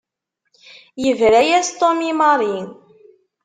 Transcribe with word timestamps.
Yebra-yas 1.03 1.69
Tom 1.79 1.99
i 2.09 2.11
Mary. 2.19 2.53